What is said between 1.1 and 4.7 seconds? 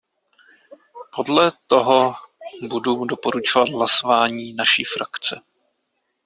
Podle toho budu doporučovat hlasování